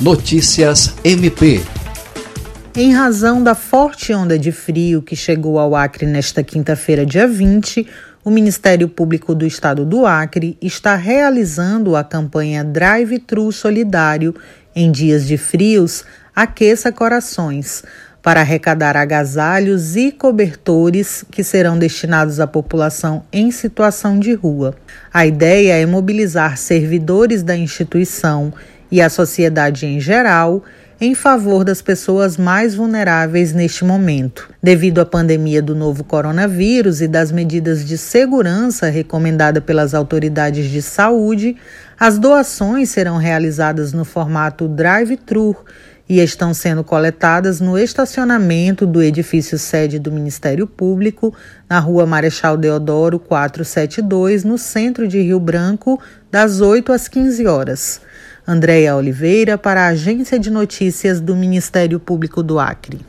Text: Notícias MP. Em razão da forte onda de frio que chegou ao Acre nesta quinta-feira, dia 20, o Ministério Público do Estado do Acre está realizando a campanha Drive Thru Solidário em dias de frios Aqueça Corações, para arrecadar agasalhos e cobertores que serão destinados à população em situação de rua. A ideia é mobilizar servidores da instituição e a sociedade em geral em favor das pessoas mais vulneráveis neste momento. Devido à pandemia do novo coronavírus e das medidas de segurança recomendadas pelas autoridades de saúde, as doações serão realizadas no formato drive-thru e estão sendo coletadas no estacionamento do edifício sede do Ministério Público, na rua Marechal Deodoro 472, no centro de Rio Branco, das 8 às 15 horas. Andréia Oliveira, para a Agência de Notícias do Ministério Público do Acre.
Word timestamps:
Notícias 0.00 0.94
MP. 1.02 1.62
Em 2.76 2.92
razão 2.92 3.42
da 3.42 3.54
forte 3.54 4.12
onda 4.12 4.38
de 4.38 4.52
frio 4.52 5.00
que 5.00 5.16
chegou 5.16 5.58
ao 5.58 5.74
Acre 5.74 6.04
nesta 6.04 6.42
quinta-feira, 6.42 7.06
dia 7.06 7.26
20, 7.26 7.86
o 8.22 8.28
Ministério 8.28 8.90
Público 8.90 9.34
do 9.34 9.46
Estado 9.46 9.86
do 9.86 10.04
Acre 10.04 10.58
está 10.60 10.96
realizando 10.96 11.96
a 11.96 12.04
campanha 12.04 12.62
Drive 12.62 13.18
Thru 13.20 13.50
Solidário 13.50 14.34
em 14.74 14.92
dias 14.92 15.26
de 15.26 15.38
frios 15.38 16.04
Aqueça 16.34 16.92
Corações, 16.92 17.82
para 18.20 18.40
arrecadar 18.40 18.98
agasalhos 18.98 19.96
e 19.96 20.12
cobertores 20.12 21.24
que 21.30 21.42
serão 21.42 21.78
destinados 21.78 22.38
à 22.38 22.46
população 22.46 23.24
em 23.32 23.50
situação 23.50 24.18
de 24.18 24.34
rua. 24.34 24.74
A 25.10 25.24
ideia 25.24 25.80
é 25.80 25.86
mobilizar 25.86 26.58
servidores 26.58 27.42
da 27.42 27.56
instituição 27.56 28.52
e 28.90 29.00
a 29.00 29.08
sociedade 29.08 29.86
em 29.86 30.00
geral 30.00 30.62
em 31.00 31.14
favor 31.14 31.62
das 31.62 31.82
pessoas 31.82 32.36
mais 32.36 32.74
vulneráveis 32.74 33.52
neste 33.52 33.84
momento. 33.84 34.48
Devido 34.62 35.00
à 35.00 35.04
pandemia 35.04 35.60
do 35.60 35.74
novo 35.74 36.02
coronavírus 36.02 37.02
e 37.02 37.08
das 37.08 37.30
medidas 37.30 37.84
de 37.84 37.98
segurança 37.98 38.88
recomendadas 38.88 39.62
pelas 39.62 39.92
autoridades 39.92 40.70
de 40.70 40.80
saúde, 40.80 41.56
as 42.00 42.18
doações 42.18 42.90
serão 42.90 43.18
realizadas 43.18 43.92
no 43.92 44.04
formato 44.04 44.66
drive-thru 44.68 45.56
e 46.08 46.20
estão 46.20 46.54
sendo 46.54 46.84
coletadas 46.84 47.60
no 47.60 47.76
estacionamento 47.76 48.86
do 48.86 49.02
edifício 49.02 49.58
sede 49.58 49.98
do 49.98 50.12
Ministério 50.12 50.66
Público, 50.66 51.34
na 51.68 51.80
rua 51.80 52.06
Marechal 52.06 52.56
Deodoro 52.56 53.18
472, 53.18 54.44
no 54.44 54.56
centro 54.56 55.08
de 55.08 55.20
Rio 55.20 55.40
Branco, 55.40 56.00
das 56.30 56.60
8 56.60 56.92
às 56.92 57.08
15 57.08 57.46
horas. 57.46 58.00
Andréia 58.46 58.94
Oliveira, 58.96 59.56
para 59.58 59.82
a 59.82 59.88
Agência 59.88 60.38
de 60.38 60.50
Notícias 60.50 61.20
do 61.20 61.34
Ministério 61.34 61.98
Público 61.98 62.42
do 62.42 62.58
Acre. 62.58 63.00